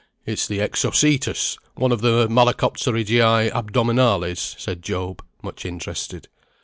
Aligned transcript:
"It's 0.25 0.47
the 0.47 0.61
Exocetus; 0.61 1.59
one 1.75 1.91
of 1.91 2.01
the 2.01 2.27
Malacopterygii 2.27 3.51
Abdominales," 3.51 4.59
said 4.59 4.81
Job, 4.81 5.23
much 5.43 5.63
interested. 5.63 6.27